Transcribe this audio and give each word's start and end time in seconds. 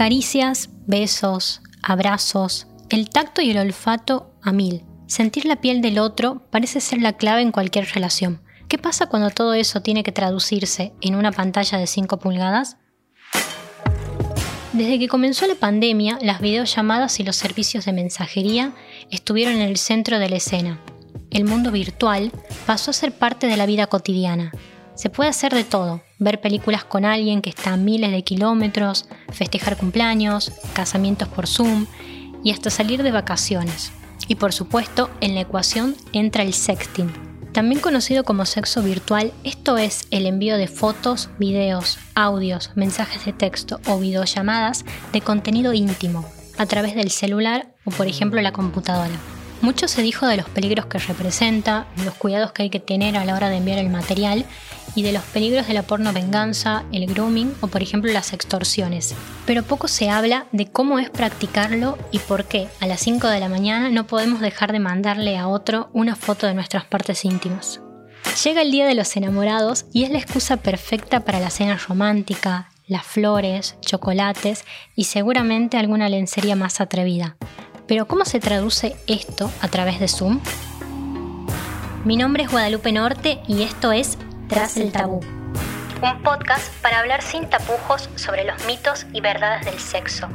Caricias, 0.00 0.70
besos, 0.86 1.60
abrazos, 1.82 2.68
el 2.88 3.10
tacto 3.10 3.42
y 3.42 3.50
el 3.50 3.58
olfato 3.58 4.32
a 4.40 4.50
mil. 4.50 4.82
Sentir 5.06 5.44
la 5.44 5.60
piel 5.60 5.82
del 5.82 5.98
otro 5.98 6.46
parece 6.50 6.80
ser 6.80 7.02
la 7.02 7.18
clave 7.18 7.42
en 7.42 7.52
cualquier 7.52 7.84
relación. 7.84 8.40
¿Qué 8.66 8.78
pasa 8.78 9.08
cuando 9.08 9.28
todo 9.28 9.52
eso 9.52 9.82
tiene 9.82 10.02
que 10.02 10.10
traducirse 10.10 10.94
en 11.02 11.16
una 11.16 11.32
pantalla 11.32 11.76
de 11.76 11.86
5 11.86 12.18
pulgadas? 12.18 12.78
Desde 14.72 14.98
que 14.98 15.06
comenzó 15.06 15.46
la 15.46 15.56
pandemia, 15.56 16.18
las 16.22 16.40
videollamadas 16.40 17.20
y 17.20 17.22
los 17.22 17.36
servicios 17.36 17.84
de 17.84 17.92
mensajería 17.92 18.72
estuvieron 19.10 19.56
en 19.56 19.68
el 19.68 19.76
centro 19.76 20.18
de 20.18 20.30
la 20.30 20.36
escena. 20.36 20.80
El 21.30 21.44
mundo 21.44 21.70
virtual 21.70 22.32
pasó 22.64 22.92
a 22.92 22.94
ser 22.94 23.12
parte 23.12 23.48
de 23.48 23.58
la 23.58 23.66
vida 23.66 23.86
cotidiana. 23.86 24.50
Se 24.94 25.10
puede 25.10 25.28
hacer 25.28 25.52
de 25.52 25.64
todo, 25.64 26.00
ver 26.20 26.40
películas 26.40 26.84
con 26.84 27.04
alguien 27.04 27.42
que 27.42 27.50
está 27.50 27.72
a 27.72 27.76
miles 27.76 28.12
de 28.12 28.22
kilómetros, 28.22 29.08
festejar 29.32 29.76
cumpleaños, 29.76 30.52
casamientos 30.72 31.26
por 31.26 31.48
Zoom 31.48 31.86
y 32.44 32.52
hasta 32.52 32.70
salir 32.70 33.02
de 33.02 33.10
vacaciones. 33.10 33.90
Y 34.28 34.36
por 34.36 34.52
supuesto, 34.52 35.10
en 35.20 35.34
la 35.34 35.40
ecuación 35.40 35.96
entra 36.12 36.44
el 36.44 36.54
sexting, 36.54 37.10
también 37.52 37.80
conocido 37.80 38.22
como 38.22 38.46
sexo 38.46 38.80
virtual, 38.80 39.32
esto 39.42 39.76
es 39.76 40.06
el 40.12 40.26
envío 40.26 40.56
de 40.56 40.68
fotos, 40.68 41.30
videos, 41.38 41.98
audios, 42.14 42.70
mensajes 42.76 43.24
de 43.24 43.32
texto 43.32 43.80
o 43.86 43.98
videollamadas 43.98 44.84
de 45.12 45.20
contenido 45.20 45.72
íntimo 45.72 46.24
a 46.58 46.66
través 46.66 46.94
del 46.94 47.10
celular 47.10 47.74
o 47.84 47.90
por 47.90 48.06
ejemplo 48.06 48.40
la 48.40 48.52
computadora. 48.52 49.39
Mucho 49.60 49.88
se 49.88 50.00
dijo 50.00 50.26
de 50.26 50.38
los 50.38 50.48
peligros 50.48 50.86
que 50.86 50.98
representa, 50.98 51.86
los 52.04 52.14
cuidados 52.14 52.52
que 52.52 52.62
hay 52.62 52.70
que 52.70 52.80
tener 52.80 53.16
a 53.16 53.26
la 53.26 53.34
hora 53.34 53.50
de 53.50 53.58
enviar 53.58 53.78
el 53.78 53.90
material 53.90 54.46
y 54.94 55.02
de 55.02 55.12
los 55.12 55.22
peligros 55.22 55.68
de 55.68 55.74
la 55.74 55.82
porno 55.82 56.14
venganza, 56.14 56.84
el 56.92 57.06
grooming 57.06 57.54
o 57.60 57.66
por 57.66 57.82
ejemplo 57.82 58.10
las 58.10 58.32
extorsiones. 58.32 59.14
Pero 59.44 59.62
poco 59.62 59.86
se 59.86 60.08
habla 60.08 60.46
de 60.52 60.66
cómo 60.66 60.98
es 60.98 61.10
practicarlo 61.10 61.98
y 62.10 62.20
por 62.20 62.46
qué 62.46 62.68
a 62.80 62.86
las 62.86 63.00
5 63.00 63.28
de 63.28 63.40
la 63.40 63.50
mañana 63.50 63.90
no 63.90 64.06
podemos 64.06 64.40
dejar 64.40 64.72
de 64.72 64.80
mandarle 64.80 65.36
a 65.36 65.46
otro 65.46 65.90
una 65.92 66.16
foto 66.16 66.46
de 66.46 66.54
nuestras 66.54 66.86
partes 66.86 67.24
íntimas. 67.26 67.80
Llega 68.44 68.62
el 68.62 68.70
día 68.70 68.86
de 68.86 68.94
los 68.94 69.14
enamorados 69.16 69.86
y 69.92 70.04
es 70.04 70.10
la 70.10 70.18
excusa 70.18 70.56
perfecta 70.56 71.20
para 71.20 71.40
la 71.40 71.50
cena 71.50 71.76
romántica, 71.76 72.70
las 72.86 73.04
flores, 73.04 73.76
chocolates 73.80 74.64
y 74.96 75.04
seguramente 75.04 75.76
alguna 75.76 76.08
lencería 76.08 76.56
más 76.56 76.80
atrevida. 76.80 77.36
Pero 77.90 78.06
¿cómo 78.06 78.24
se 78.24 78.38
traduce 78.38 78.94
esto 79.08 79.50
a 79.60 79.66
través 79.66 79.98
de 79.98 80.06
Zoom? 80.06 80.40
Mi 82.04 82.16
nombre 82.16 82.44
es 82.44 82.48
Guadalupe 82.48 82.92
Norte 82.92 83.40
y 83.48 83.64
esto 83.64 83.90
es 83.90 84.16
Tras 84.48 84.76
el 84.76 84.92
Tabú. 84.92 85.18
Un 86.00 86.22
podcast 86.22 86.72
para 86.82 87.00
hablar 87.00 87.20
sin 87.20 87.50
tapujos 87.50 88.08
sobre 88.14 88.44
los 88.44 88.64
mitos 88.64 89.06
y 89.12 89.20
verdades 89.20 89.64
del 89.64 89.80
sexo. 89.80 90.28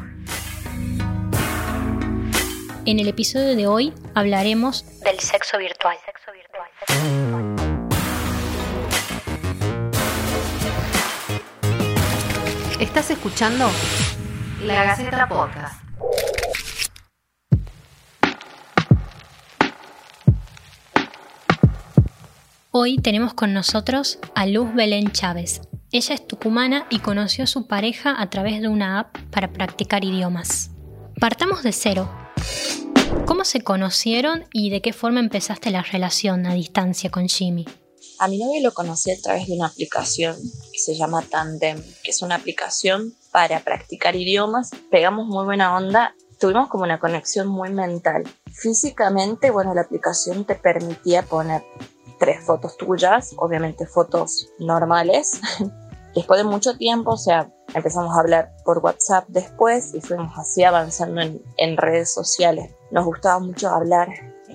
En 2.86 3.00
el 3.00 3.08
episodio 3.08 3.56
de 3.56 3.68
hoy 3.68 3.94
hablaremos 4.16 4.84
del 5.06 5.22
sexo 5.22 5.58
virtual. 5.58 5.96
Estás 12.82 13.12
escuchando 13.12 13.70
La 14.62 14.84
Gaceta 14.84 15.30
Podcast. 15.30 15.85
Hoy 22.78 22.98
tenemos 22.98 23.34
con 23.34 23.54
nosotros 23.54 24.20
a 24.36 24.46
Luz 24.46 24.74
Belén 24.74 25.14
Chávez. 25.14 25.62
Ella 25.94 26.14
es 26.14 26.28
tucumana 26.28 26.88
y 26.90 27.00
conoció 27.00 27.46
a 27.46 27.48
su 27.48 27.68
pareja 27.68 28.22
a 28.22 28.30
través 28.30 28.62
de 28.62 28.68
una 28.68 29.00
app 29.00 29.18
para 29.32 29.54
practicar 29.54 30.04
idiomas. 30.04 30.72
Partamos 31.18 31.64
de 31.64 31.72
cero. 31.72 32.12
¿Cómo 33.26 33.46
se 33.46 33.62
conocieron 33.62 34.44
y 34.52 34.72
de 34.72 34.82
qué 34.82 34.92
forma 34.92 35.22
empezaste 35.22 35.72
la 35.72 35.84
relación 35.84 36.46
a 36.48 36.54
distancia 36.54 37.10
con 37.10 37.30
Jimmy? 37.30 37.66
A 38.20 38.28
mi 38.28 38.40
novio 38.40 38.62
lo 38.62 38.74
conocí 38.74 39.10
a 39.10 39.22
través 39.24 39.48
de 39.48 39.54
una 39.54 39.68
aplicación 39.68 40.36
que 40.74 40.80
se 40.80 40.96
llama 40.96 41.22
Tandem, 41.22 41.82
que 42.04 42.12
es 42.12 42.22
una 42.24 42.36
aplicación 42.36 43.16
para 43.32 43.62
practicar 43.62 44.18
idiomas. 44.18 44.72
Pegamos 44.92 45.28
muy 45.28 45.46
buena 45.46 45.78
onda, 45.78 46.14
tuvimos 46.42 46.68
como 46.68 46.84
una 46.84 47.00
conexión 47.00 47.48
muy 47.48 47.70
mental. 47.70 48.26
Físicamente, 48.52 49.50
bueno, 49.50 49.74
la 49.74 49.84
aplicación 49.84 50.44
te 50.44 50.56
permitía 50.56 51.22
poner 51.24 51.64
tres 52.20 52.44
fotos 52.44 52.78
tuyas, 52.78 53.34
obviamente 53.38 53.86
fotos 53.86 54.50
normales. 54.60 55.40
Después 56.16 56.38
de 56.38 56.46
mucho 56.46 56.78
tiempo, 56.78 57.12
o 57.12 57.18
sea, 57.18 57.52
empezamos 57.74 58.16
a 58.16 58.22
hablar 58.22 58.54
por 58.64 58.78
WhatsApp 58.80 59.26
después 59.28 59.94
y 59.94 60.00
fuimos 60.00 60.32
así 60.38 60.64
avanzando 60.64 61.22
en, 61.58 61.78
redes 61.78 62.14
sociales. 62.14 62.74
Nos 62.90 63.04
gustaba 63.04 63.40
mucho 63.40 63.68
hablar 63.68 64.08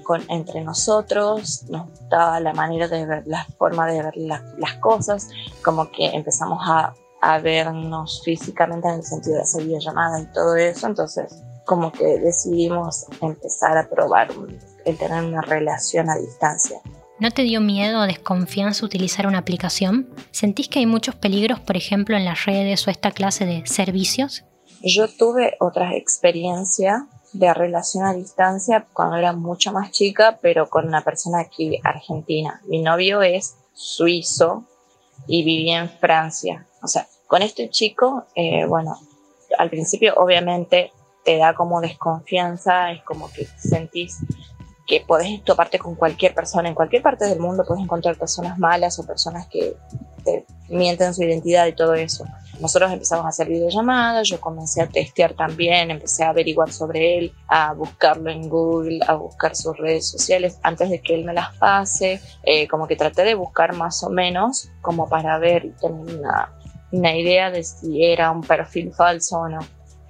con, 0.05 0.23
entre 0.31 0.63
nosotros, 0.63 1.65
nos 1.69 1.91
gustaba 1.91 2.41
la 2.41 2.55
manera 2.55 2.89
de 2.89 3.05
ver, 3.05 3.25
la 3.27 3.45
forma 3.59 3.87
de 3.89 4.03
ver 4.03 4.15
las 4.17 4.75
cosas, 4.81 5.29
como 5.63 5.91
que 5.91 6.07
empezamos 6.07 6.61
a, 6.65 6.95
vernos 7.43 8.23
físicamente 8.25 8.89
en 8.89 8.95
el 8.95 9.05
sentido 9.05 9.37
de 9.37 9.43
hacer 9.43 9.65
videollamadas 9.65 10.23
y 10.23 10.27
todo 10.33 10.57
eso, 10.57 10.87
entonces 10.87 11.43
como 11.67 11.93
que 11.93 12.19
decidimos 12.19 13.05
empezar 13.21 13.77
a 13.77 13.87
probar 13.91 14.29
el 14.87 14.97
tener 14.97 15.23
una 15.25 15.43
relación 15.43 16.09
a 16.09 16.17
distancia. 16.17 16.81
¿No 17.21 17.31
te 17.31 17.43
dio 17.43 17.61
miedo 17.61 18.01
o 18.01 18.07
desconfianza 18.07 18.87
utilizar 18.87 19.27
una 19.27 19.41
aplicación? 19.41 20.09
¿Sentís 20.31 20.69
que 20.69 20.79
hay 20.79 20.87
muchos 20.87 21.15
peligros, 21.15 21.61
por 21.61 21.77
ejemplo, 21.77 22.17
en 22.17 22.25
las 22.25 22.47
redes 22.47 22.89
o 22.89 22.91
esta 22.91 23.11
clase 23.11 23.45
de 23.45 23.67
servicios? 23.67 24.43
Yo 24.83 25.07
tuve 25.07 25.55
otras 25.61 25.93
experiencias 25.93 27.03
de 27.35 27.53
relación 27.53 28.07
a 28.07 28.15
distancia 28.15 28.87
cuando 28.95 29.17
era 29.17 29.35
mucho 29.35 29.71
más 29.71 29.91
chica, 29.91 30.39
pero 30.41 30.71
con 30.71 30.89
una 30.89 31.05
persona 31.05 31.41
aquí 31.41 31.79
argentina. 31.85 32.63
Mi 32.65 32.81
novio 32.81 33.21
es 33.21 33.55
suizo 33.75 34.65
y 35.27 35.45
vivía 35.45 35.81
en 35.81 35.91
Francia. 35.91 36.67
O 36.83 36.89
sea, 36.89 37.07
con 37.27 37.43
este 37.43 37.69
chico, 37.69 38.25
eh, 38.35 38.65
bueno, 38.65 38.99
al 39.59 39.69
principio 39.69 40.15
obviamente 40.17 40.91
te 41.23 41.37
da 41.37 41.53
como 41.53 41.83
desconfianza, 41.83 42.93
es 42.93 43.03
como 43.03 43.31
que 43.31 43.45
sentís 43.59 44.17
que 44.91 45.05
podés 45.07 45.45
toparte 45.45 45.79
con 45.79 45.95
cualquier 45.95 46.35
persona. 46.35 46.69
En 46.69 46.75
cualquier 46.75 47.01
parte 47.01 47.25
del 47.25 47.39
mundo 47.39 47.63
puedes 47.65 47.85
encontrar 47.85 48.17
personas 48.17 48.59
malas 48.59 48.99
o 48.99 49.07
personas 49.07 49.47
que 49.47 49.77
te 50.25 50.45
mienten 50.69 51.15
su 51.15 51.23
identidad 51.23 51.69
y 51.69 51.75
todo 51.75 51.95
eso. 51.95 52.25
Nosotros 52.59 52.91
empezamos 52.91 53.25
a 53.25 53.29
hacer 53.29 53.47
videollamadas, 53.47 54.29
yo 54.29 54.41
comencé 54.41 54.83
a 54.83 54.89
testear 54.89 55.35
también, 55.35 55.93
empecé 55.93 56.25
a 56.25 56.31
averiguar 56.31 56.73
sobre 56.73 57.19
él, 57.19 57.33
a 57.47 57.73
buscarlo 57.73 58.33
en 58.33 58.49
Google, 58.49 58.99
a 59.07 59.15
buscar 59.15 59.55
sus 59.55 59.77
redes 59.77 60.11
sociales 60.11 60.59
antes 60.65 60.91
de 60.91 61.01
que 61.01 61.15
él 61.15 61.25
me 61.25 61.35
las 61.35 61.55
pase, 61.55 62.21
eh, 62.43 62.67
como 62.67 62.89
que 62.89 62.97
traté 62.97 63.23
de 63.23 63.35
buscar 63.35 63.77
más 63.77 64.03
o 64.03 64.11
menos 64.11 64.71
como 64.81 65.09
para 65.09 65.39
ver 65.39 65.67
y 65.67 65.71
tener 65.71 66.21
una 66.91 67.17
idea 67.17 67.53
de 67.53 67.63
si 67.63 68.05
era 68.05 68.33
un 68.33 68.41
perfil 68.41 68.93
falso 68.93 69.39
o 69.39 69.49
no. 69.49 69.61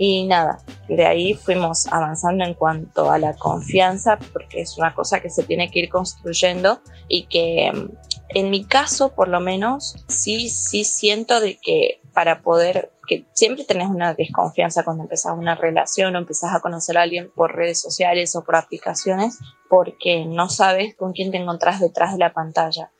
Y 0.03 0.25
nada, 0.25 0.61
de 0.89 1.05
ahí 1.05 1.35
fuimos 1.35 1.87
avanzando 1.89 2.43
en 2.43 2.55
cuanto 2.55 3.11
a 3.11 3.19
la 3.19 3.35
confianza, 3.35 4.19
porque 4.33 4.63
es 4.63 4.79
una 4.79 4.95
cosa 4.95 5.21
que 5.21 5.29
se 5.29 5.43
tiene 5.43 5.71
que 5.71 5.81
ir 5.81 5.91
construyendo 5.91 6.81
y 7.07 7.27
que 7.27 7.71
mm, 7.71 7.91
en 8.31 8.49
mi 8.49 8.65
caso, 8.65 9.15
por 9.15 9.29
lo 9.29 9.41
menos, 9.41 10.03
sí, 10.09 10.49
sí 10.49 10.85
siento 10.85 11.39
de 11.39 11.59
que 11.59 12.01
para 12.15 12.41
poder, 12.41 12.93
que 13.07 13.27
siempre 13.35 13.67
tenés 13.67 13.89
una 13.91 14.15
desconfianza 14.15 14.85
cuando 14.85 15.03
empezás 15.03 15.37
una 15.37 15.55
relación 15.55 16.17
o 16.17 16.19
empezás 16.19 16.55
a 16.55 16.61
conocer 16.61 16.97
a 16.97 17.03
alguien 17.03 17.31
por 17.35 17.55
redes 17.55 17.79
sociales 17.79 18.35
o 18.37 18.43
por 18.43 18.57
aplicaciones, 18.57 19.39
porque 19.69 20.25
no 20.25 20.49
sabes 20.49 20.97
con 20.97 21.13
quién 21.13 21.31
te 21.31 21.37
encontrás 21.37 21.79
detrás 21.79 22.13
de 22.13 22.21
la 22.21 22.33
pantalla. 22.33 22.91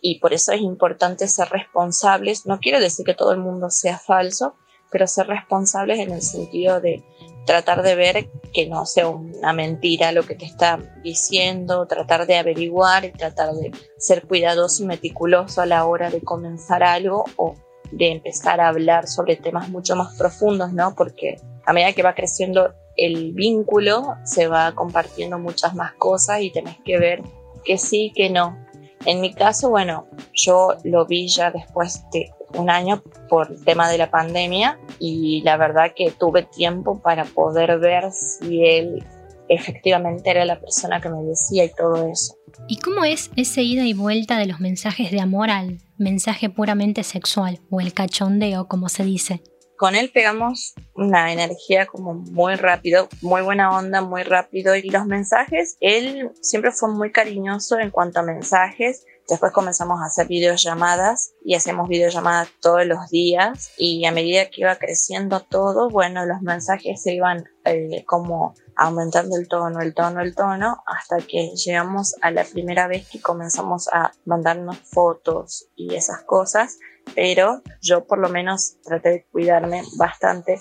Y 0.00 0.18
por 0.18 0.32
eso 0.34 0.50
es 0.50 0.60
importante 0.60 1.28
ser 1.28 1.50
responsables. 1.50 2.46
No 2.46 2.58
quiero 2.58 2.80
decir 2.80 3.06
que 3.06 3.14
todo 3.14 3.30
el 3.30 3.38
mundo 3.38 3.70
sea 3.70 4.00
falso, 4.00 4.56
pero 4.90 5.06
ser 5.06 5.26
responsables 5.26 5.98
en 5.98 6.12
el 6.12 6.22
sentido 6.22 6.80
de 6.80 7.02
tratar 7.46 7.82
de 7.82 7.94
ver 7.94 8.28
que 8.52 8.66
no 8.66 8.84
sea 8.84 9.08
una 9.08 9.52
mentira 9.52 10.12
lo 10.12 10.22
que 10.22 10.34
te 10.34 10.44
está 10.44 10.78
diciendo, 11.02 11.86
tratar 11.86 12.26
de 12.26 12.36
averiguar 12.36 13.06
y 13.06 13.12
tratar 13.12 13.54
de 13.54 13.72
ser 13.96 14.26
cuidadoso 14.26 14.82
y 14.82 14.86
meticuloso 14.86 15.62
a 15.62 15.66
la 15.66 15.86
hora 15.86 16.10
de 16.10 16.20
comenzar 16.20 16.82
algo 16.82 17.24
o 17.36 17.54
de 17.90 18.12
empezar 18.12 18.60
a 18.60 18.68
hablar 18.68 19.08
sobre 19.08 19.36
temas 19.36 19.70
mucho 19.70 19.96
más 19.96 20.14
profundos, 20.16 20.72
¿no? 20.74 20.94
Porque 20.94 21.36
a 21.64 21.72
medida 21.72 21.94
que 21.94 22.02
va 22.02 22.14
creciendo 22.14 22.74
el 22.96 23.32
vínculo, 23.32 24.16
se 24.24 24.48
va 24.48 24.74
compartiendo 24.74 25.38
muchas 25.38 25.74
más 25.74 25.94
cosas 25.94 26.42
y 26.42 26.50
tenés 26.50 26.76
que 26.84 26.98
ver 26.98 27.22
que 27.64 27.78
sí, 27.78 28.12
que 28.14 28.28
no. 28.28 28.58
En 29.06 29.20
mi 29.20 29.32
caso, 29.32 29.70
bueno, 29.70 30.06
yo 30.34 30.74
lo 30.84 31.06
vi 31.06 31.28
ya 31.28 31.50
después 31.50 32.02
de 32.12 32.30
un 32.54 32.70
año 32.70 33.02
por 33.28 33.50
el 33.50 33.64
tema 33.64 33.90
de 33.90 33.98
la 33.98 34.10
pandemia 34.10 34.78
y 34.98 35.42
la 35.42 35.56
verdad 35.56 35.92
que 35.94 36.10
tuve 36.10 36.42
tiempo 36.44 37.00
para 37.00 37.24
poder 37.24 37.78
ver 37.78 38.10
si 38.12 38.64
él 38.64 39.04
efectivamente 39.48 40.30
era 40.30 40.44
la 40.44 40.60
persona 40.60 41.00
que 41.00 41.08
me 41.08 41.22
decía 41.22 41.64
y 41.64 41.72
todo 41.74 42.06
eso. 42.06 42.34
¿Y 42.68 42.78
cómo 42.78 43.04
es 43.04 43.30
ese 43.36 43.62
ida 43.62 43.84
y 43.84 43.94
vuelta 43.94 44.38
de 44.38 44.46
los 44.46 44.60
mensajes 44.60 45.10
de 45.10 45.20
amor 45.20 45.50
al 45.50 45.78
mensaje 45.96 46.50
puramente 46.50 47.02
sexual 47.02 47.60
o 47.70 47.80
el 47.80 47.94
cachondeo, 47.94 48.68
como 48.68 48.88
se 48.88 49.04
dice? 49.04 49.42
con 49.78 49.94
él 49.94 50.10
pegamos 50.12 50.74
una 50.94 51.32
energía 51.32 51.86
como 51.86 52.14
muy 52.14 52.56
rápido, 52.56 53.08
muy 53.22 53.42
buena 53.42 53.70
onda, 53.70 54.02
muy 54.02 54.24
rápido. 54.24 54.74
Y 54.74 54.90
los 54.90 55.06
mensajes, 55.06 55.76
él 55.80 56.32
siempre 56.42 56.72
fue 56.72 56.92
muy 56.92 57.12
cariñoso 57.12 57.78
en 57.78 57.90
cuanto 57.90 58.18
a 58.18 58.24
mensajes. 58.24 59.06
Después 59.28 59.52
comenzamos 59.52 60.00
a 60.00 60.06
hacer 60.06 60.26
videollamadas 60.26 61.34
y 61.44 61.54
hacemos 61.54 61.86
videollamadas 61.86 62.48
todos 62.62 62.86
los 62.86 63.10
días 63.10 63.72
y 63.76 64.06
a 64.06 64.12
medida 64.12 64.48
que 64.48 64.62
iba 64.62 64.74
creciendo 64.76 65.40
todo, 65.40 65.90
bueno, 65.90 66.24
los 66.24 66.40
mensajes 66.40 67.02
se 67.02 67.12
iban 67.12 67.44
eh, 67.66 68.04
como 68.06 68.54
aumentando 68.74 69.36
el 69.36 69.46
tono, 69.46 69.80
el 69.80 69.92
tono, 69.92 70.22
el 70.22 70.34
tono, 70.34 70.82
hasta 70.86 71.18
que 71.18 71.50
llegamos 71.56 72.14
a 72.22 72.30
la 72.30 72.44
primera 72.44 72.86
vez 72.86 73.06
que 73.08 73.20
comenzamos 73.20 73.88
a 73.92 74.12
mandarnos 74.24 74.78
fotos 74.78 75.68
y 75.76 75.94
esas 75.94 76.22
cosas, 76.22 76.78
pero 77.14 77.60
yo 77.82 78.06
por 78.06 78.18
lo 78.18 78.30
menos 78.30 78.76
traté 78.82 79.10
de 79.10 79.26
cuidarme 79.30 79.82
bastante 79.98 80.56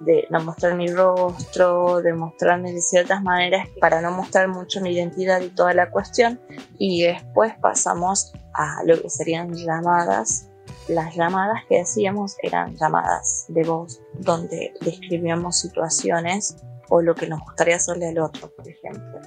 de 0.00 0.26
no 0.30 0.40
mostrar 0.40 0.74
mi 0.74 0.88
rostro, 0.88 2.00
de 2.02 2.12
mostrarme 2.12 2.72
de 2.72 2.80
ciertas 2.80 3.22
maneras 3.22 3.68
para 3.80 4.00
no 4.00 4.12
mostrar 4.12 4.48
mucho 4.48 4.80
mi 4.80 4.92
identidad 4.92 5.40
y 5.40 5.48
toda 5.48 5.74
la 5.74 5.90
cuestión. 5.90 6.40
Y 6.78 7.02
después 7.02 7.54
pasamos 7.60 8.32
a 8.54 8.82
lo 8.84 9.00
que 9.00 9.10
serían 9.10 9.52
llamadas. 9.54 10.48
Las 10.88 11.14
llamadas 11.14 11.64
que 11.68 11.78
decíamos 11.78 12.36
eran 12.42 12.76
llamadas 12.76 13.46
de 13.48 13.62
voz 13.62 14.00
donde 14.14 14.72
describíamos 14.80 15.58
situaciones 15.58 16.56
o 16.88 17.02
lo 17.02 17.14
que 17.14 17.26
nos 17.26 17.40
gustaría 17.40 17.76
hacerle 17.76 18.08
al 18.08 18.18
otro, 18.18 18.50
por 18.54 18.66
ejemplo. 18.68 19.20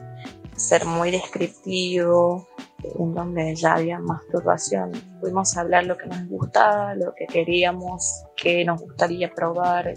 Ser 0.56 0.85
muy 0.85 1.12
descriptivo, 1.12 2.47
en 2.83 3.13
donde 3.13 3.56
ya 3.56 3.75
había 3.75 4.00
masturbación. 4.00 4.91
Pudimos 5.19 5.56
hablar 5.57 5.85
lo 5.85 5.97
que 5.97 6.07
nos 6.07 6.27
gustaba, 6.27 6.95
lo 6.95 7.13
que 7.13 7.27
queríamos, 7.27 8.23
qué 8.35 8.65
nos 8.65 8.81
gustaría 8.81 9.31
probar, 9.33 9.94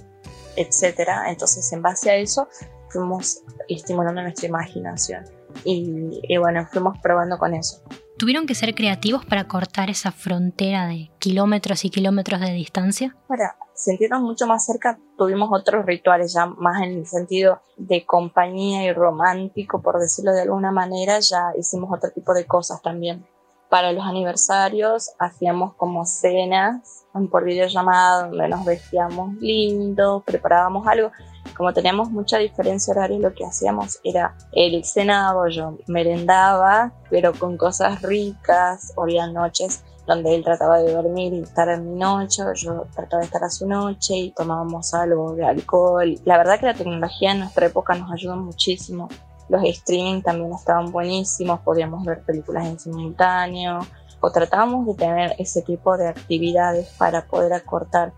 etcétera. 0.57 1.31
Entonces, 1.31 1.71
en 1.73 1.83
base 1.83 2.11
a 2.11 2.17
eso, 2.17 2.49
fuimos 2.89 3.43
estimulando 3.69 4.23
nuestra 4.23 4.49
imaginación. 4.49 5.25
Y, 5.65 6.21
y, 6.23 6.37
bueno, 6.37 6.67
fuimos 6.71 6.99
probando 6.99 7.39
con 7.39 7.55
eso. 7.55 7.83
¿Tuvieron 8.19 8.47
que 8.47 8.55
ser 8.55 8.75
creativos 8.75 9.25
para 9.25 9.49
cortar 9.49 9.91
esa 9.91 10.13
frontera 10.13 10.87
de 10.87 11.11
kilómetros 11.19 11.85
y 11.85 11.91
kilómetros 11.91 12.41
de 12.41 12.53
distancia? 12.53 13.17
Para 13.27 13.57
sentirnos 13.75 14.23
mucho 14.23 14.47
más 14.47 14.65
cerca, 14.65 14.99
tuvimos 15.19 15.51
otros 15.53 15.85
rituales, 15.85 16.33
ya 16.33 16.47
más 16.47 16.83
en 16.83 16.99
el 16.99 17.07
sentido 17.07 17.61
de 17.77 18.07
compañía 18.07 18.85
y 18.85 18.93
romántico, 18.93 19.83
por 19.83 19.99
decirlo 19.99 20.33
de 20.33 20.43
alguna 20.43 20.71
manera, 20.71 21.19
ya 21.19 21.53
hicimos 21.59 21.91
otro 21.93 22.11
tipo 22.11 22.33
de 22.35 22.47
cosas 22.47 22.81
también. 22.83 23.27
Para 23.69 23.93
los 23.93 24.05
aniversarios 24.05 25.11
hacíamos 25.19 25.75
como 25.75 26.05
cenas 26.05 27.05
por 27.31 27.45
videollamada 27.45 28.27
donde 28.27 28.49
nos 28.49 28.65
vestíamos 28.65 29.35
lindo, 29.37 30.23
preparábamos 30.27 30.87
algo. 30.87 31.11
Como 31.57 31.73
teníamos 31.73 32.11
mucha 32.11 32.39
diferencia 32.39 32.93
horaria, 32.93 33.19
lo 33.19 33.33
que 33.35 33.45
hacíamos 33.45 34.01
era 34.03 34.37
el 34.53 34.85
cenado, 34.85 35.47
yo 35.49 35.79
merendaba, 35.87 36.93
pero 37.11 37.33
con 37.33 37.57
cosas 37.57 38.03
ricas, 38.03 38.93
había 39.01 39.29
noches 39.29 39.85
donde 40.07 40.35
él 40.35 40.45
trataba 40.45 40.79
de 40.81 40.93
dormir 40.93 41.33
y 41.33 41.41
estar 41.41 41.69
en 41.69 41.93
mi 41.93 41.99
noche, 41.99 42.43
yo 42.57 42.87
trataba 42.95 43.21
de 43.21 43.27
estar 43.27 43.45
a 43.45 43.49
su 43.49 43.67
noche 43.67 44.15
y 44.15 44.31
tomábamos 44.33 44.93
algo 44.93 45.35
de 45.35 45.47
alcohol. 45.47 46.15
La 46.25 46.37
verdad 46.37 46.61
que 46.61 46.67
la 46.67 46.75
tecnología 46.75 47.33
en 47.33 47.41
nuestra 47.41 47.67
época 47.67 47.95
nos 47.95 48.11
ayudó 48.13 48.37
muchísimo 48.37 49.09
los 49.49 49.63
streaming 49.65 50.23
también 50.23 50.53
estaban 50.53 50.91
buenísimos, 50.91 51.61
podíamos 51.61 52.05
ver 52.05 52.23
películas 52.23 52.67
en 52.67 52.79
simultáneo 52.79 53.81
o 54.21 54.31
tratábamos 54.31 54.87
de 54.87 54.95
tener 54.95 55.35
ese 55.39 55.63
tipo 55.63 55.97
de 55.97 56.09
actividades 56.09 56.89
para 56.99 57.27
poder 57.27 57.53
acortar. 57.53 58.13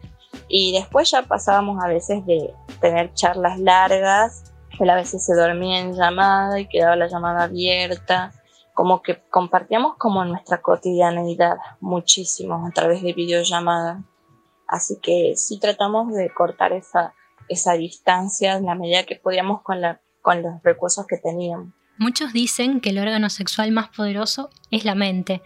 Y 0.49 0.73
después 0.73 1.11
ya 1.11 1.23
pasábamos 1.23 1.83
a 1.83 1.89
veces 1.89 2.25
de 2.27 2.55
tener 2.81 3.13
charlas 3.15 3.59
largas, 3.59 4.53
él 4.79 4.91
a 4.91 4.95
veces 4.95 5.25
se 5.25 5.35
dormía 5.35 5.81
en 5.81 5.95
llamada 5.95 6.61
y 6.61 6.69
quedaba 6.69 6.97
la 6.97 7.09
llamada 7.09 7.45
abierta, 7.45 8.33
como 8.75 9.03
que 9.03 9.23
compartíamos 9.31 9.97
como 9.97 10.25
nuestra 10.25 10.61
cotidianidad 10.61 11.57
muchísimo 11.81 12.67
a 12.67 12.71
través 12.71 13.03
de 13.03 13.13
videollamadas. 13.13 14.05
Así 14.69 14.99
que 15.01 15.35
sí 15.37 15.59
tratamos 15.59 16.13
de 16.13 16.29
cortar 16.31 16.73
esa, 16.73 17.15
esa 17.49 17.73
distancia 17.73 18.57
en 18.57 18.67
la 18.67 18.75
medida 18.75 19.05
que 19.05 19.17
podíamos 19.17 19.63
con 19.63 19.81
la 19.81 20.01
con 20.27 20.43
los 20.43 20.61
recursos 20.65 21.07
que 21.07 21.19
teníamos. 21.19 21.69
Muchos 21.99 22.33
dicen 22.33 22.81
que 22.81 22.91
el 22.91 22.99
órgano 22.99 23.31
sexual 23.31 23.71
más 23.71 23.91
poderoso 23.91 24.51
es 24.73 24.85
la 24.85 24.97
mente. 24.97 25.41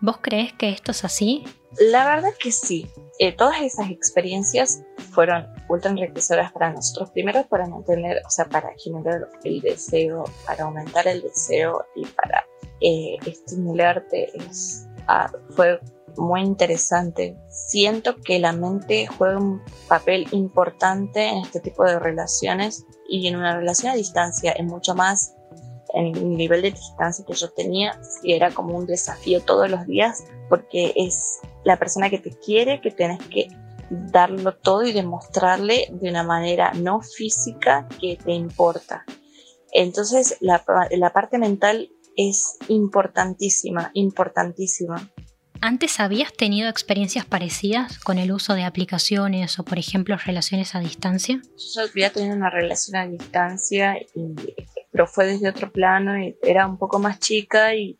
¿Vos 0.00 0.20
crees 0.22 0.54
que 0.54 0.70
esto 0.70 0.92
es 0.92 1.04
así? 1.04 1.44
La 1.78 2.06
verdad 2.06 2.30
que 2.40 2.50
sí. 2.50 2.86
Eh, 3.18 3.32
todas 3.32 3.60
esas 3.60 3.90
experiencias 3.90 4.82
fueron 5.10 5.46
ultra 5.68 5.90
enriquecedoras 5.90 6.50
para 6.50 6.72
nosotros. 6.72 7.10
Primero 7.10 7.46
para 7.46 7.66
mantener, 7.66 8.22
o 8.26 8.30
sea, 8.30 8.46
para 8.46 8.70
generar 8.82 9.28
el 9.44 9.60
deseo, 9.60 10.24
para 10.46 10.64
aumentar 10.64 11.06
el 11.06 11.20
deseo 11.20 11.84
y 11.94 12.06
para 12.06 12.46
eh, 12.80 13.18
estimularte. 13.26 14.34
Es, 14.34 14.88
ah, 15.08 15.30
fue 15.50 15.78
muy 16.16 16.42
interesante. 16.42 17.36
Siento 17.48 18.16
que 18.16 18.38
la 18.38 18.52
mente 18.52 19.06
juega 19.06 19.38
un 19.38 19.62
papel 19.88 20.26
importante 20.32 21.28
en 21.28 21.38
este 21.38 21.60
tipo 21.60 21.84
de 21.84 21.98
relaciones 21.98 22.84
y 23.08 23.26
en 23.28 23.36
una 23.36 23.56
relación 23.56 23.92
a 23.92 23.96
distancia 23.96 24.52
es 24.52 24.64
mucho 24.64 24.94
más 24.94 25.34
en 25.94 26.16
el 26.16 26.36
nivel 26.36 26.62
de 26.62 26.70
distancia 26.70 27.24
que 27.26 27.34
yo 27.34 27.50
tenía, 27.50 28.00
era 28.24 28.50
como 28.50 28.76
un 28.76 28.86
desafío 28.86 29.42
todos 29.42 29.70
los 29.70 29.86
días, 29.86 30.24
porque 30.48 30.92
es 30.96 31.40
la 31.64 31.78
persona 31.78 32.08
que 32.08 32.18
te 32.18 32.30
quiere, 32.30 32.80
que 32.80 32.90
tienes 32.90 33.18
que 33.28 33.48
darlo 33.90 34.56
todo 34.56 34.84
y 34.84 34.92
demostrarle 34.92 35.88
de 35.92 36.08
una 36.08 36.22
manera 36.22 36.72
no 36.72 37.00
física 37.02 37.86
que 38.00 38.16
te 38.16 38.32
importa. 38.32 39.04
Entonces 39.70 40.38
la, 40.40 40.64
la 40.90 41.12
parte 41.12 41.38
mental 41.38 41.90
es 42.16 42.56
importantísima, 42.68 43.90
importantísima. 43.94 45.11
¿Antes 45.64 46.00
habías 46.00 46.32
tenido 46.32 46.68
experiencias 46.68 47.24
parecidas 47.24 48.00
con 48.00 48.18
el 48.18 48.32
uso 48.32 48.54
de 48.54 48.64
aplicaciones 48.64 49.60
o, 49.60 49.64
por 49.64 49.78
ejemplo, 49.78 50.16
relaciones 50.16 50.74
a 50.74 50.80
distancia? 50.80 51.40
Yo 51.72 51.82
había 51.82 52.10
tenido 52.10 52.34
una 52.34 52.50
relación 52.50 52.96
a 52.96 53.06
distancia, 53.06 53.96
pero 54.90 55.06
fue 55.06 55.24
desde 55.24 55.48
otro 55.48 55.70
plano 55.70 56.18
y 56.18 56.36
era 56.42 56.66
un 56.66 56.78
poco 56.78 56.98
más 56.98 57.20
chica 57.20 57.76
y 57.76 57.96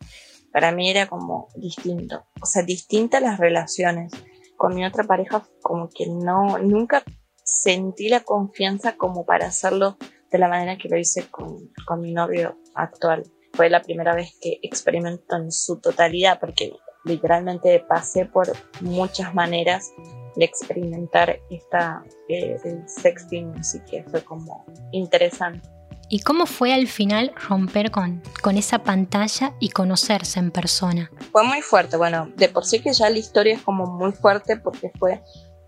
para 0.51 0.73
mí 0.73 0.91
era 0.91 1.07
como 1.07 1.47
distinto. 1.55 2.25
O 2.41 2.45
sea, 2.45 2.63
distintas 2.63 3.21
las 3.21 3.39
relaciones. 3.39 4.11
Con 4.57 4.75
mi 4.75 4.83
otra 4.85 5.05
pareja 5.05 5.47
como 5.61 5.87
que 5.87 6.05
no, 6.07 6.57
nunca 6.57 7.01
sentí 7.45 8.09
la 8.09 8.19
confianza 8.19 8.97
como 8.97 9.25
para 9.25 9.47
hacerlo 9.47 9.97
de 10.29 10.37
la 10.37 10.49
manera 10.49 10.77
que 10.77 10.89
lo 10.89 10.97
hice 10.97 11.27
con, 11.31 11.71
con 11.87 12.01
mi 12.01 12.11
novio 12.11 12.57
actual. 12.75 13.23
Fue 13.53 13.69
la 13.69 13.81
primera 13.81 14.13
vez 14.13 14.37
que 14.41 14.59
experimento 14.63 15.37
en 15.37 15.49
su 15.49 15.79
totalidad 15.79 16.41
porque 16.41 16.73
literalmente 17.03 17.83
pasé 17.87 18.25
por 18.25 18.51
muchas 18.81 19.33
maneras 19.33 19.91
de 20.35 20.45
experimentar 20.45 21.39
esta 21.49 22.03
eh, 22.27 22.57
el 22.63 22.87
sexting, 22.87 23.53
así 23.59 23.79
que 23.89 24.03
fue 24.03 24.23
como 24.23 24.65
interesante. 24.91 25.67
¿Y 26.09 26.19
cómo 26.19 26.45
fue 26.45 26.73
al 26.73 26.87
final 26.87 27.33
romper 27.47 27.89
con, 27.89 28.21
con 28.41 28.57
esa 28.57 28.79
pantalla 28.83 29.53
y 29.59 29.69
conocerse 29.69 30.39
en 30.39 30.51
persona? 30.51 31.09
Fue 31.31 31.43
muy 31.43 31.61
fuerte, 31.61 31.97
bueno, 31.97 32.29
de 32.35 32.49
por 32.49 32.65
sí 32.65 32.79
que 32.79 32.93
ya 32.93 33.09
la 33.09 33.17
historia 33.17 33.55
es 33.55 33.61
como 33.61 33.85
muy 33.85 34.11
fuerte 34.11 34.57
porque 34.57 34.91
fue 34.99 35.21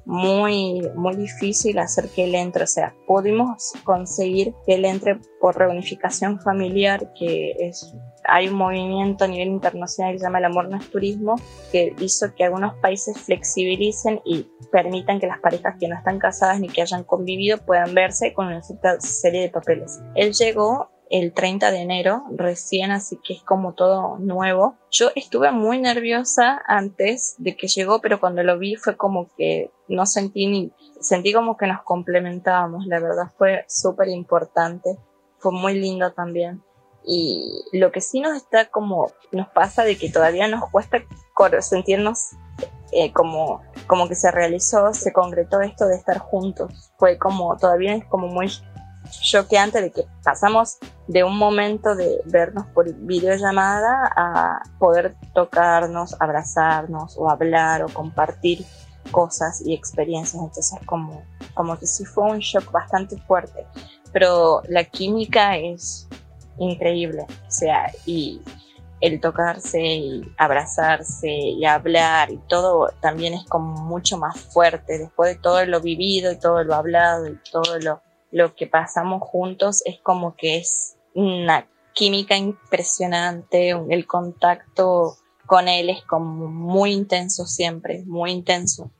muy, 0.06 0.88
muy 0.96 1.16
difícil 1.16 1.80
hacer 1.80 2.10
que 2.10 2.26
él 2.26 2.36
entre. 2.36 2.64
O 2.64 2.68
sea, 2.68 2.94
pudimos 3.08 3.74
conseguir 3.84 4.54
que 4.66 4.76
él 4.76 4.86
entre 4.86 5.20
por 5.42 5.58
reunificación 5.58 6.40
familiar, 6.40 7.12
que 7.18 7.56
es 7.60 7.94
hay 8.28 8.48
un 8.48 8.56
movimiento 8.56 9.26
a 9.26 9.28
nivel 9.28 9.50
internacional 9.50 10.14
que 10.14 10.20
se 10.20 10.26
llama 10.26 10.40
el 10.40 10.46
amor 10.46 10.70
no 10.70 10.78
es 10.78 10.90
turismo, 10.90 11.36
que 11.72 11.96
hizo 12.00 12.34
que 12.36 12.44
algunos 12.44 12.74
países 12.76 13.18
flexibilicen 13.18 14.22
y 14.26 14.48
permitan 14.72 15.20
que 15.20 15.28
las 15.28 15.40
parejas 15.40 15.76
que 15.80 15.88
no 15.88 15.96
están 15.96 16.20
casadas 16.20 16.60
ni 16.60 16.68
que 16.68 16.82
hayan 16.82 17.04
convivido 17.04 17.58
puedan 17.60 17.94
verse 17.94 18.34
con 18.34 18.48
una 18.48 18.62
cierta 18.62 19.00
serie 19.00 19.42
de 19.42 19.50
papeles. 19.50 20.02
Él 20.16 20.34
llegó 20.34 20.90
el 21.10 21.34
30 21.34 21.72
de 21.72 21.80
enero, 21.80 22.24
recién, 22.32 22.92
así 22.92 23.20
que 23.24 23.34
es 23.34 23.44
como 23.44 23.74
todo 23.74 24.18
nuevo. 24.18 24.76
Yo 24.92 25.12
estuve 25.16 25.52
muy 25.52 25.80
nerviosa 25.80 26.62
antes 26.66 27.36
de 27.38 27.56
que 27.56 27.68
llegó, 27.68 28.02
pero 28.02 28.20
cuando 28.20 28.44
lo 28.44 28.58
vi 28.58 28.76
fue 28.76 28.98
como 28.98 29.30
que 29.38 29.72
no 29.88 30.06
sentí 30.06 30.48
ni, 30.48 30.72
sentí 31.00 31.34
como 31.34 31.58
que 31.58 31.68
nos 31.68 31.84
complementábamos, 31.84 32.86
la 32.88 33.00
verdad 33.00 33.32
fue 33.38 33.66
súper 33.68 34.10
importante, 34.10 34.98
fue 35.38 35.52
muy 35.52 35.80
lindo 35.80 36.12
también. 36.12 36.64
Y 37.08 37.64
lo 37.74 37.92
que 37.92 38.02
sí 38.02 38.20
nos 38.20 38.36
está 38.36 38.70
como, 38.70 39.12
nos 39.32 39.48
pasa 39.50 39.84
de 39.84 39.98
que 39.98 40.10
todavía 40.10 40.48
nos 40.48 40.70
cuesta 40.70 41.04
sentirnos 41.60 42.32
eh, 42.92 43.12
como, 43.14 43.62
como 43.88 44.08
que 44.08 44.16
se 44.16 44.32
realizó, 44.32 44.94
se 44.94 45.14
concretó 45.14 45.62
esto 45.62 45.88
de 45.88 45.96
estar 45.96 46.18
juntos. 46.18 46.92
Fue 46.98 47.18
como, 47.18 47.58
todavía 47.58 47.96
es 47.96 48.06
como 48.06 48.28
muy 48.28 48.52
choqueante 49.22 49.82
de 49.82 49.92
que 49.92 50.06
pasamos 50.24 50.78
de 51.08 51.24
un 51.24 51.38
momento 51.38 51.96
de 51.96 52.22
vernos 52.26 52.66
por 52.68 52.92
videollamada 52.94 54.12
a 54.16 54.64
poder 54.80 55.16
tocarnos, 55.34 56.16
abrazarnos 56.20 57.16
o 57.18 57.30
hablar 57.30 57.84
o 57.84 57.90
compartir 57.90 58.66
cosas 59.12 59.62
y 59.64 59.74
experiencias, 59.74 60.42
entonces 60.42 60.80
como, 60.86 61.24
como 61.54 61.78
que 61.78 61.86
sí 61.86 62.06
fue 62.06 62.24
un 62.24 62.40
shock 62.40 62.72
bastante 62.72 63.18
fuerte, 63.22 63.68
pero 64.12 64.62
la 64.68 64.84
química 64.84 65.58
es 65.58 66.08
increíble, 66.58 67.26
o 67.30 67.52
sea, 67.52 67.92
y 68.06 68.42
el 69.02 69.20
tocarse 69.20 69.82
y 69.82 70.22
abrazarse 70.38 71.30
y 71.30 71.66
hablar 71.66 72.32
y 72.32 72.38
todo 72.48 72.90
también 73.02 73.34
es 73.34 73.46
como 73.46 73.84
mucho 73.84 74.18
más 74.18 74.40
fuerte, 74.40 74.98
después 74.98 75.36
de 75.36 75.42
todo 75.42 75.66
lo 75.66 75.82
vivido 75.82 76.32
y 76.32 76.40
todo 76.40 76.64
lo 76.64 76.76
hablado 76.76 77.28
y 77.28 77.38
todo 77.52 77.80
lo, 77.80 78.02
lo 78.32 78.56
que 78.56 78.68
pasamos 78.68 79.22
juntos, 79.22 79.82
es 79.86 80.00
como 80.00 80.36
que 80.36 80.58
es 80.58 80.98
una 81.14 81.68
química 81.94 82.36
impresionante, 82.36 83.70
el 83.90 84.08
contacto 84.08 85.18
con 85.46 85.68
él 85.68 85.90
es 85.90 86.04
como 86.04 86.48
muy 86.48 86.92
intenso 86.92 87.46
siempre, 87.46 88.04
muy 88.06 88.32
intenso. 88.32 88.92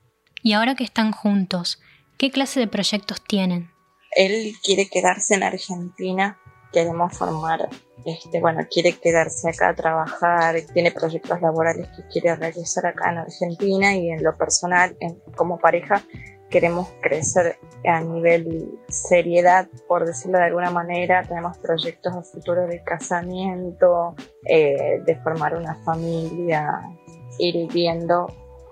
Y 0.42 0.52
ahora 0.52 0.74
que 0.76 0.84
están 0.84 1.12
juntos, 1.12 1.80
¿qué 2.18 2.30
clase 2.30 2.60
de 2.60 2.68
proyectos 2.68 3.22
tienen? 3.22 3.70
Él 4.12 4.54
quiere 4.62 4.88
quedarse 4.88 5.34
en 5.34 5.42
Argentina, 5.42 6.38
queremos 6.72 7.16
formar, 7.16 7.68
este, 8.04 8.40
bueno, 8.40 8.60
quiere 8.70 8.92
quedarse 8.92 9.48
acá 9.48 9.70
a 9.70 9.74
trabajar, 9.74 10.56
tiene 10.72 10.92
proyectos 10.92 11.40
laborales 11.40 11.88
que 11.96 12.06
quiere 12.08 12.34
realizar 12.36 12.86
acá 12.86 13.10
en 13.10 13.18
Argentina 13.18 13.94
y 13.94 14.10
en 14.10 14.22
lo 14.22 14.36
personal, 14.36 14.96
como 15.36 15.58
pareja, 15.58 16.02
queremos 16.50 16.88
crecer 17.00 17.58
a 17.84 18.00
nivel 18.00 18.78
seriedad, 18.88 19.68
por 19.88 20.06
decirlo 20.06 20.38
de 20.38 20.44
alguna 20.44 20.70
manera. 20.70 21.22
Tenemos 21.22 21.58
proyectos 21.58 22.14
a 22.14 22.22
futuro 22.22 22.66
de 22.66 22.82
casamiento, 22.82 24.14
eh, 24.44 25.02
de 25.04 25.16
formar 25.16 25.56
una 25.56 25.74
familia, 25.84 26.82
ir 27.38 27.70
viendo 27.72 28.26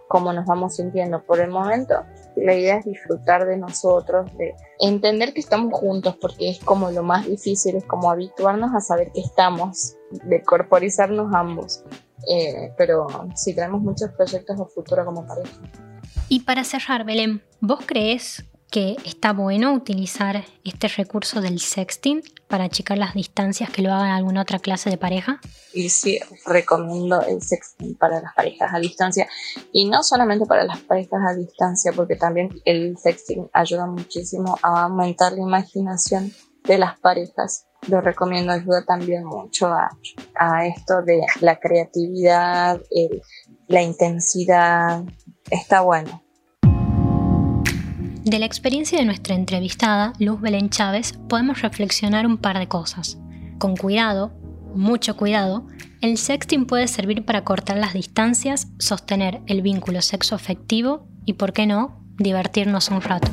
cómo 0.09 0.33
nos 0.33 0.47
vamos 0.47 0.77
sintiendo 0.77 1.25
por 1.25 1.41
el 1.41 1.51
momento. 1.51 2.05
La 2.37 2.55
idea 2.55 2.79
es 2.79 2.85
disfrutar 2.85 3.47
de 3.47 3.57
nosotros, 3.57 4.31
de 4.37 4.55
entender 4.81 5.33
que 5.33 5.41
estamos 5.41 5.73
juntos, 5.73 6.17
porque 6.21 6.51
es 6.51 6.59
como 6.59 6.91
lo 6.91 7.03
más 7.03 7.27
difícil, 7.27 7.77
es 7.77 7.85
como 7.85 8.11
habituarnos 8.11 8.75
a 8.75 8.81
saber 8.81 9.13
que 9.13 9.21
estamos, 9.21 9.97
de 10.11 10.43
corporizarnos 10.43 11.33
ambos. 11.35 11.85
Eh, 12.29 12.73
pero 12.77 13.07
sí, 13.35 13.55
tenemos 13.55 13.83
muchos 13.83 14.11
proyectos 14.13 14.61
a 14.61 14.65
futuro 14.67 15.05
como 15.05 15.27
pareja. 15.27 15.51
Y 16.29 16.41
para 16.41 16.65
cerrar, 16.65 17.05
Belén, 17.05 17.43
¿vos 17.61 17.81
crees 17.87 18.45
que 18.75 18.97
está 19.05 19.33
bueno 19.33 19.73
utilizar 19.73 20.45
este 20.65 20.89
recurso 20.89 21.41
del 21.41 21.61
sexting 21.61 22.25
para 22.49 22.65
achicar 22.65 22.99
las 22.99 23.15
distancias 23.15 23.71
que 23.71 23.83
lo 23.83 23.93
hagan 23.93 24.11
alguna 24.11 24.43
otra 24.43 24.59
clase 24.59 24.91
de 24.91 24.99
pareja? 24.99 25.41
Y 25.73 25.91
sí, 25.91 26.19
recomiendo 26.45 27.23
el 27.23 27.41
sexting 27.41 27.95
para 27.95 28.21
las 28.21 28.35
parejas 28.35 28.75
a 28.75 28.81
distancia. 28.81 29.29
Y 29.71 29.89
no 29.89 30.03
solamente 30.03 30.45
para 30.47 30.65
las 30.65 30.81
parejas 30.81 31.21
a 31.25 31.37
distancia, 31.37 31.93
porque 31.95 32.17
también 32.17 32.49
el 32.65 32.99
sexting 32.99 33.49
ayuda 33.53 33.87
muchísimo 33.87 34.59
a 34.61 34.83
aumentar 34.87 35.35
la 35.35 35.43
imaginación 35.43 36.33
de 36.65 36.77
las 36.77 36.99
parejas. 36.99 37.67
Lo 37.87 38.01
recomiendo, 38.01 38.51
ayuda 38.51 38.85
también 38.85 39.25
mucho 39.25 39.69
a, 39.69 39.89
a 40.35 40.67
esto 40.67 41.01
de 41.03 41.25
la 41.41 41.61
creatividad, 41.61 42.81
la 43.69 43.83
intensidad. 43.83 45.05
Está 45.49 45.83
bueno. 45.83 46.24
De 48.25 48.39
la 48.39 48.47
experiencia 48.47 48.99
de 48.99 49.05
nuestra 49.05 49.35
entrevistada, 49.35 50.15
Luz 50.19 50.41
Belén 50.41 50.71
Chávez, 50.71 51.13
podemos 51.29 51.61
reflexionar 51.61 52.27
un 52.27 52.39
par 52.39 52.59
de 52.59 52.69
cosas. 52.69 53.19
Con 53.59 53.77
cuidado, 53.77 54.33
mucho 54.75 55.15
cuidado, 55.15 55.67
el 56.01 56.17
sexting 56.17 56.65
puede 56.65 56.89
servir 56.89 57.27
para 57.27 57.45
cortar 57.45 57.77
las 57.77 57.93
distancias, 57.93 58.69
sostener 58.79 59.43
el 59.47 59.61
vínculo 59.61 60.01
sexo-afectivo 60.01 61.07
y, 61.27 61.35
por 61.35 61.53
qué 61.53 61.67
no, 61.67 62.03
divertirnos 62.17 62.89
un 62.89 63.03
rato. 63.03 63.31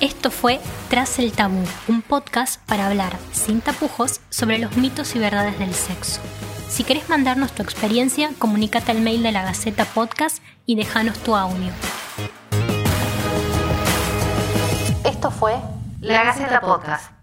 Esto 0.00 0.30
fue 0.30 0.60
Tras 0.90 1.18
el 1.18 1.32
Tabú, 1.32 1.64
un 1.88 2.02
podcast 2.02 2.60
para 2.66 2.86
hablar 2.86 3.16
sin 3.32 3.62
tapujos 3.62 4.20
sobre 4.28 4.58
los 4.58 4.76
mitos 4.76 5.16
y 5.16 5.18
verdades 5.18 5.58
del 5.58 5.72
sexo. 5.72 6.20
Si 6.68 6.84
querés 6.84 7.08
mandarnos 7.08 7.52
tu 7.52 7.62
experiencia, 7.62 8.30
comunícate 8.38 8.90
al 8.90 9.00
mail 9.00 9.22
de 9.22 9.32
la 9.32 9.42
Gaceta 9.42 9.86
Podcast 9.86 10.42
y 10.66 10.74
déjanos 10.74 11.18
tu 11.20 11.34
audio. 11.34 11.72
Fue 15.40 15.58
La 16.02 16.24
Gaceta 16.24 16.60
Podcast. 16.60 17.19